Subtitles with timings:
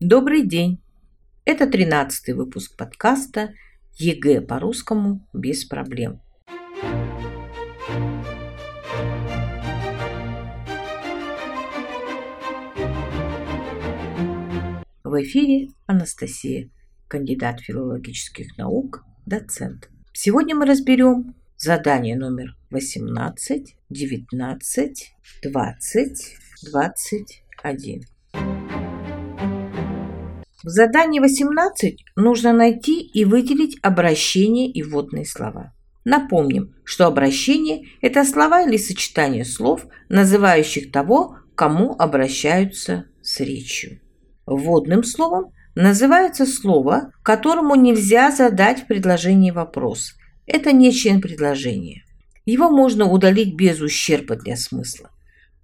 [0.00, 0.78] Добрый день!
[1.46, 3.54] Это тринадцатый выпуск подкаста
[3.94, 6.20] ЕГЭ по-русскому без проблем.
[15.02, 16.68] В эфире Анастасия,
[17.08, 19.88] кандидат филологических наук, доцент.
[20.12, 26.36] Сегодня мы разберем задание номер 18, 19, 20,
[26.70, 28.15] 21.
[30.66, 35.72] В задании 18 нужно найти и выделить обращение и вводные слова.
[36.04, 44.00] Напомним, что обращение– это слова или сочетание слов, называющих того, кому обращаются с речью.
[44.44, 50.14] Вводным словом называется слово, которому нельзя задать в предложении вопрос.
[50.48, 52.02] Это не член предложения.
[52.44, 55.10] Его можно удалить без ущерба для смысла.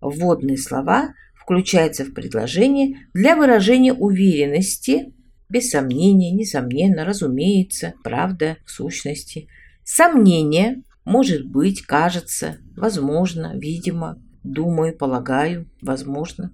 [0.00, 5.12] Вводные слова включается в предложение для выражения уверенности,
[5.48, 9.48] без сомнения, несомненно, разумеется, правда, в сущности.
[9.84, 16.52] Сомнение может быть, кажется, возможно, видимо, думаю, полагаю, возможно.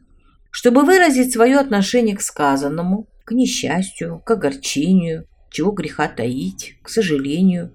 [0.50, 7.72] Чтобы выразить свое отношение к сказанному, к несчастью, к огорчению, чего греха таить, к сожалению,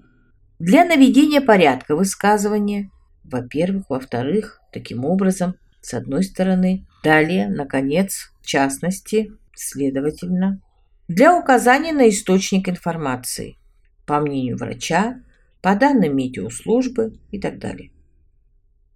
[0.60, 2.90] для наведения порядка высказывания,
[3.24, 10.62] во-первых, во-вторых, таким образом, с одной стороны, далее, наконец, в частности, следовательно,
[11.08, 13.58] для указания на источник информации,
[14.06, 15.22] по мнению врача,
[15.62, 17.92] по данным метеослужбы и так далее.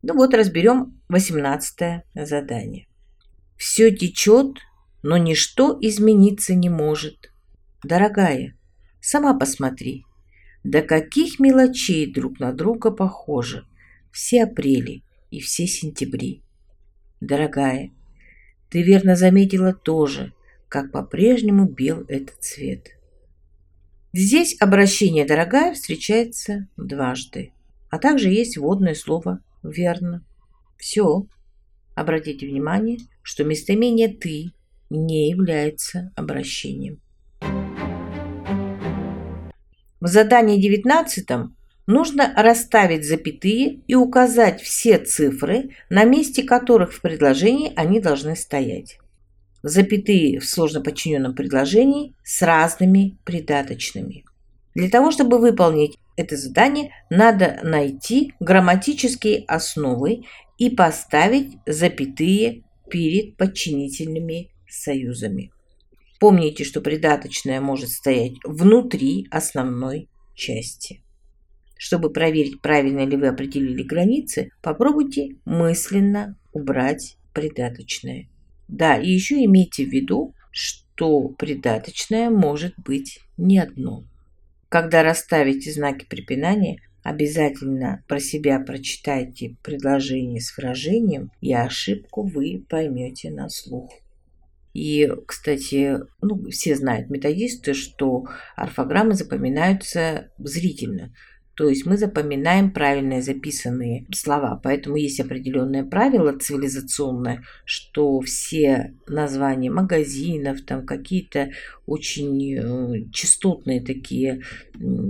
[0.02, 2.88] Ну вот разберем 18 задание.
[3.58, 4.58] Все течет,
[5.03, 7.31] но ничто измениться не может.
[7.83, 8.58] Дорогая,
[9.02, 10.05] сама посмотри,
[10.63, 13.66] до каких мелочей друг на друга похожи
[14.11, 16.44] все апрели и все сентябри.
[17.22, 17.91] Дорогая,
[18.69, 20.33] ты верно заметила тоже,
[20.69, 22.89] как по-прежнему бел этот цвет.
[24.13, 27.51] Здесь обращение «дорогая» встречается дважды,
[27.89, 30.25] а также есть вводное слово «верно».
[30.77, 31.27] Все.
[31.95, 34.51] Обратите внимание, что местоимение «ты»
[34.89, 37.01] не является обращением.
[40.00, 41.25] В задании 19
[41.88, 49.00] нужно расставить запятые и указать все цифры, на месте которых в предложении они должны стоять.
[49.64, 54.24] Запятые в сложно подчиненном предложении с разными придаточными.
[54.75, 60.25] Для того, чтобы выполнить это задание, надо найти грамматические основы
[60.59, 65.52] и поставить запятые перед подчинительными союзами.
[66.19, 71.02] Помните, что придаточное может стоять внутри основной части.
[71.77, 78.27] Чтобы проверить, правильно ли вы определили границы, попробуйте мысленно убрать придаточное.
[78.67, 84.03] Да, и еще имейте в виду, что придаточное может быть не одно.
[84.69, 93.31] Когда расставите знаки препинания, обязательно про себя прочитайте предложение с выражением, и ошибку вы поймете
[93.31, 93.91] на слух.
[94.73, 101.13] И, кстати, ну, все знают методисты, что орфограммы запоминаются зрительно.
[101.57, 104.62] То есть мы запоминаем правильно записанные слова.
[104.63, 111.50] Поэтому есть определенное правило цивилизационное, что все названия магазинов, там какие-то
[111.88, 114.44] очень э, частотные такие,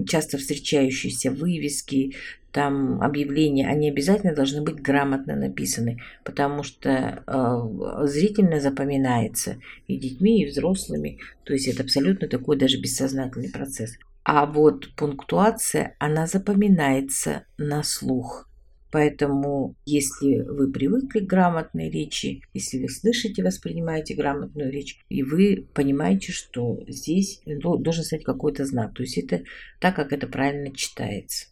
[0.08, 2.16] часто встречающиеся вывески,
[2.54, 10.42] там объявления, они обязательно должны быть грамотно написаны, потому что э, зрительно запоминается и детьми,
[10.42, 11.20] и взрослыми.
[11.44, 13.98] То есть это абсолютно такой даже бессознательный процесс.
[14.30, 18.50] А вот пунктуация, она запоминается на слух.
[18.92, 25.70] Поэтому, если вы привыкли к грамотной речи, если вы слышите, воспринимаете грамотную речь, и вы
[25.74, 28.96] понимаете, что здесь должен стать какой-то знак.
[28.96, 29.44] То есть это
[29.80, 31.46] так, как это правильно читается.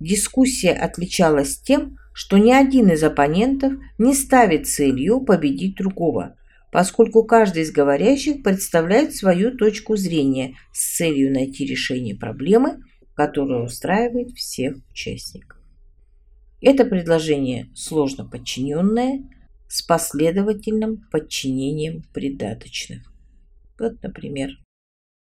[0.00, 6.38] Дискуссия отличалась тем, что ни один из оппонентов не ставит целью победить другого–
[6.72, 12.78] поскольку каждый из говорящих представляет свою точку зрения с целью найти решение проблемы,
[13.14, 15.60] которая устраивает всех участников.
[16.62, 19.22] Это предложение сложно подчиненное
[19.68, 23.02] с последовательным подчинением придаточных.
[23.78, 24.52] Вот, например,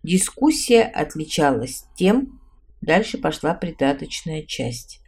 [0.04, 2.42] дискуссия отличалась тем,
[2.82, 5.00] дальше пошла придаточная часть,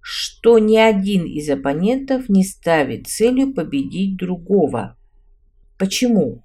[0.00, 4.96] что ни один из оппонентов не ставит целью победить другого–
[5.78, 6.42] Почему?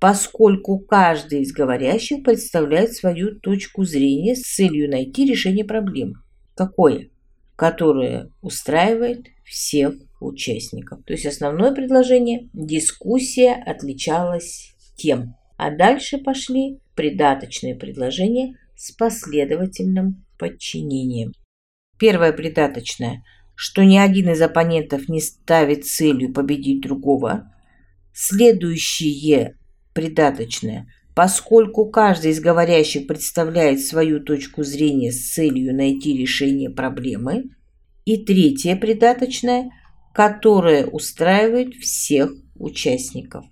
[0.00, 6.14] Поскольку каждый из говорящих представляет свою точку зрения с целью найти решение проблемы.
[6.54, 7.08] Какое?
[7.56, 11.04] Которое устраивает всех участников.
[11.04, 15.36] То есть основное предложение– дискуссия отличалась тем.
[15.56, 21.32] А дальше пошли придаточные предложения с последовательным подчинением.
[21.98, 23.22] Первое придаточное,
[23.54, 27.52] что ни один из оппонентов не ставит целью победить другого.
[28.14, 29.58] Следующее
[29.92, 37.50] придаточное, поскольку каждый из говорящих представляет свою точку зрения с целью найти решение проблемы.
[38.04, 39.70] И третье придаточное,
[40.12, 43.46] которое устраивает всех участников.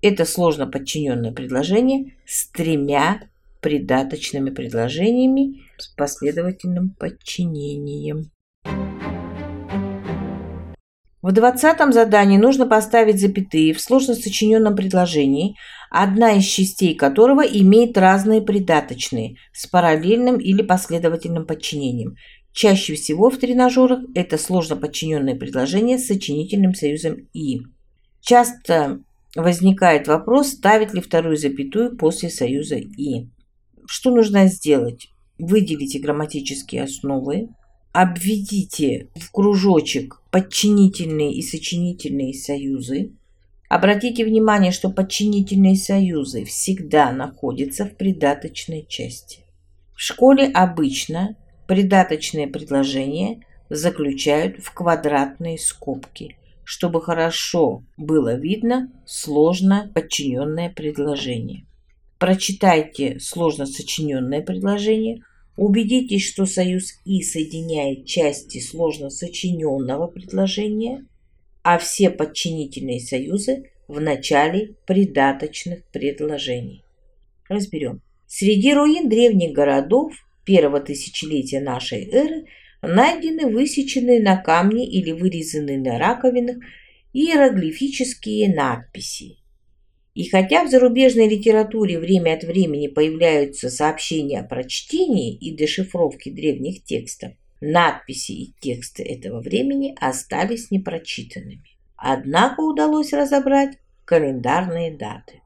[0.00, 3.28] Это сложно подчиненное предложение с тремя
[3.60, 8.30] придаточными предложениями с последовательным подчинением.
[11.24, 15.56] В двадцатом задании нужно поставить запятые в сложно сочиненном предложении,
[15.88, 22.16] одна из частей которого имеет разные придаточные с параллельным или последовательным подчинением.
[22.52, 27.62] Чаще всего в тренажерах это сложно подчиненное предложение с сочинительным союзом «и».
[28.20, 29.00] Часто
[29.34, 33.30] возникает вопрос, ставить ли вторую запятую после союза «и».
[33.86, 35.08] Что нужно сделать?
[35.38, 37.48] Выделите грамматические основы,
[37.94, 43.12] обведите в кружочек подчинительные и сочинительные союзы.
[43.70, 49.40] Обратите внимание, что подчинительные союзы всегда находятся в придаточной части.
[49.94, 51.36] В школе обычно
[51.66, 61.66] придаточные предложения заключают в квадратные скобки– чтобы хорошо было видно сложно подчиненное предложение.
[62.18, 65.22] Прочитайте сложно сочиненное предложение,
[65.56, 71.06] убедитесь, что союз «и» соединяет части сложно сочиненного предложения,
[71.62, 76.82] а все подчинительные союзы в начале придаточных предложений.
[77.48, 78.02] Разберем.
[78.26, 80.12] Среди руин древних городов
[80.44, 82.46] первого тысячелетия нашей эры–
[82.86, 86.56] найдены высеченные на камне или вырезанные на раковинах
[87.12, 89.38] иероглифические надписи.
[90.14, 96.84] И хотя в зарубежной литературе время от времени появляются сообщения о прочтении и дешифровке древних
[96.84, 101.64] текстов, надписи и тексты этого времени остались непрочитанными.
[101.96, 105.42] Однако удалось разобрать календарные даты.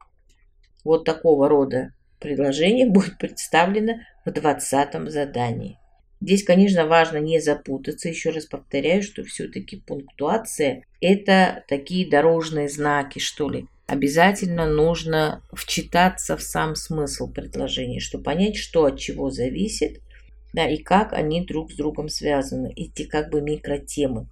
[0.85, 5.79] Вот такого рода предложение будет представлено в 20 задании.
[6.21, 8.09] Здесь, конечно, важно не запутаться.
[8.09, 13.67] Еще раз повторяю, что все-таки пунктуация– это такие дорожные знаки, что ли.
[13.89, 20.01] Обязательно нужно вчитаться в сам смысл предложения, чтобы понять, что от чего зависит,
[20.53, 24.29] да, и как они друг с другом связаны, эти как бы микротемы.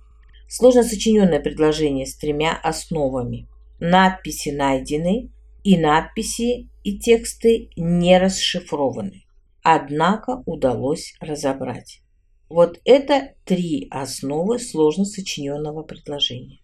[0.48, 3.48] Сложно сочиненное предложение с тремя основами.
[3.80, 5.30] Надписи найдены,
[5.64, 9.26] и надписи и тексты не расшифрованы
[9.68, 12.00] однако удалось разобрать.
[12.48, 16.60] Вот это три основы сложно сочиненного предложения.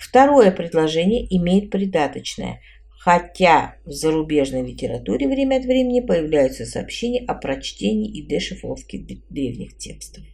[0.00, 8.10] Второе предложение имеет придаточное, хотя в зарубежной литературе время от времени появляются сообщения о прочтении
[8.10, 8.98] и дешифровке
[9.28, 10.24] древних текстов.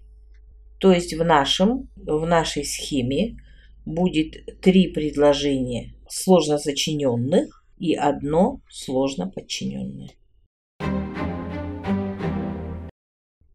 [0.79, 3.39] То есть в, нашем, в нашей схеме
[3.85, 10.11] будет три предложения сложно сочиненных и одно сложно подчиненное.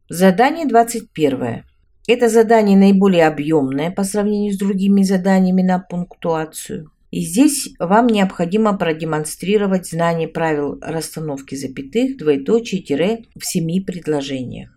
[0.10, 1.64] Задание 21.
[2.08, 6.92] Это задание наиболее объемное по сравнению с другими заданиями на пунктуацию.
[7.12, 14.72] И здесь вам необходимо продемонстрировать знание правил расстановки запятых, двоеточие, тире в семи предложениях.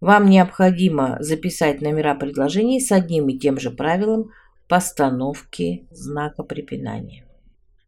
[0.00, 4.30] Вам необходимо записать номера предложений с одним и тем же правилом
[4.68, 7.24] постановки знака препинания.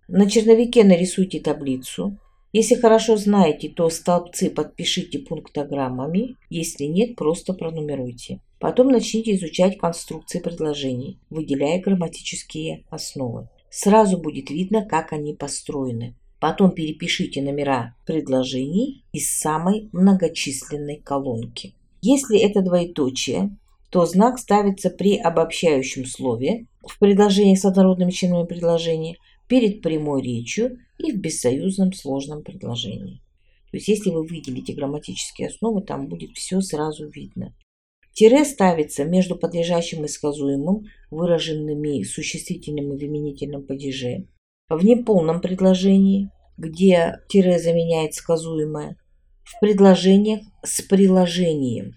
[0.09, 2.19] На черновике нарисуйте таблицу,
[2.53, 8.41] если хорошо знаете, то столбцы подпишите пунктограммами, если нет, просто пронумеруйте.
[8.63, 13.49] Потом начните изучать конструкции предложений, выделяя грамматические основы.
[13.71, 16.15] Сразу будет видно, как они построены.
[16.39, 21.75] Потом перепишите номера предложений из самой многочисленной колонки.
[22.03, 23.59] Если это двоеточие,
[23.91, 29.17] то знак ставится при обобщающем слове в предложениях с однородными членами предложения–
[29.49, 33.21] перед прямой речью и в бессоюзном сложном предложении.
[33.71, 37.55] То есть если вы выделите грамматические основы, там будет все сразу видно.
[38.13, 44.27] Тире ставится между подлежащим и сказуемым, выраженными существительным и в именительном падеже.
[44.69, 48.97] В неполном предложении, где тире заменяет сказуемое,
[49.43, 51.97] в предложениях с приложением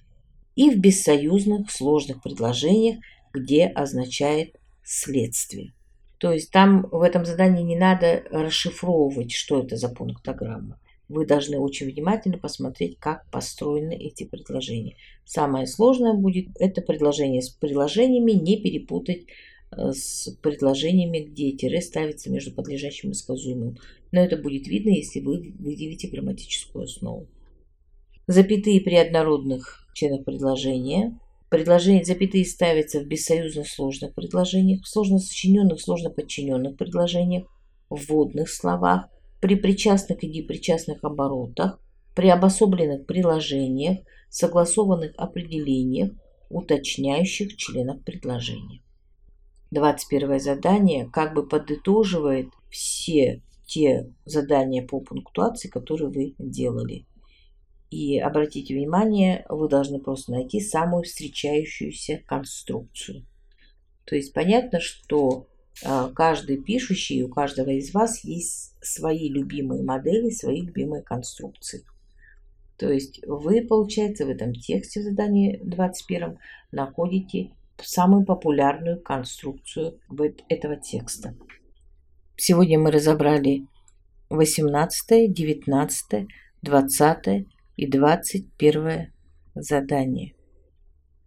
[0.55, 2.97] и в бессоюзных сложных предложениях,
[3.33, 5.73] где означает следствие.
[6.17, 10.79] То есть там в этом задании не надо расшифровывать, что это за пунктограмма.
[11.07, 14.95] Вы должны очень внимательно посмотреть, как построены эти предложения.
[15.23, 19.25] Самое сложное будет это предложение с приложениями, не перепутать
[19.71, 23.77] э, с предложениями, где тире ставится между подлежащим и сказуемым.
[24.11, 27.27] Но это будет видно, если вы выделите грамматическую основу.
[28.25, 31.19] Запятые при однородных членах предложения.
[31.49, 37.45] Предложение, запятые ставятся в бессоюзно сложных предложениях, в сложно сочиненных, сложно подчиненных предложениях,
[37.89, 39.09] в вводных словах,
[39.45, 41.79] при причастных и непричастных оборотах,
[42.15, 46.13] при обособленных приложениях, согласованных определениях,
[46.49, 48.81] уточняющих членов предложения.
[49.69, 57.05] 21 задание как бы подытоживает все те задания по пунктуации, которые вы делали.
[57.91, 63.27] И обратите внимание, вы должны просто найти самую встречающуюся конструкцию.
[64.05, 65.45] То есть понятно, что
[65.83, 71.83] каждый пишущий, у каждого из вас есть свои любимые модели, свои любимые конструкции.
[72.77, 76.37] То есть вы, получается, в этом тексте в задании 21
[76.71, 77.51] находите
[77.81, 79.99] самую популярную конструкцию
[80.49, 81.35] этого текста.
[82.37, 83.67] Сегодня мы разобрали
[84.29, 86.27] 18, 19,
[86.61, 89.13] 20 и 21
[89.55, 90.33] задание.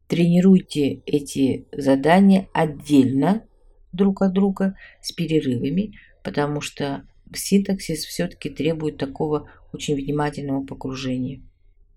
[0.06, 3.47] Тренируйте эти задания отдельно
[3.92, 11.42] друг от друга с перерывами, потому что синтаксис все-таки требует такого очень внимательного погружения.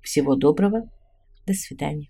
[0.01, 0.89] Всего доброго,
[1.45, 2.09] до свидания.